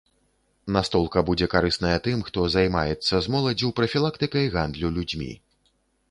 Настолка 0.75 1.21
будзе 1.27 1.47
карысная 1.53 1.97
тым, 2.07 2.23
хто 2.29 2.45
займаецца 2.53 3.15
з 3.25 3.33
моладдзю 3.35 3.69
прафілактыкай 3.81 4.45
гандлю 4.55 4.89
людзьмі. 4.97 5.29